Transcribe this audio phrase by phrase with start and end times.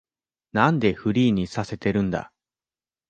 [0.53, 2.33] なんでフリーにさせてるんだ